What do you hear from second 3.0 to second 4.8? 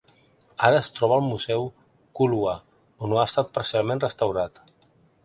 on ha estat parcialment restaurat.